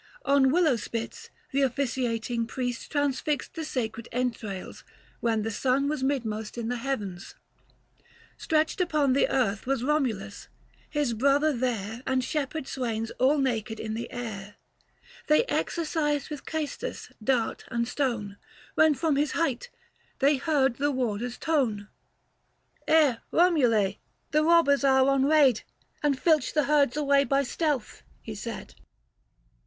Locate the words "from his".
18.95-19.33